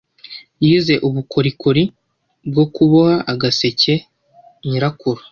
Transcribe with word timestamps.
Yize 0.65 0.93
ubukorikori 1.07 1.83
bwo 2.49 2.65
kuboha 2.73 3.15
agaseke 3.31 3.93
nyirakuru. 4.67 5.21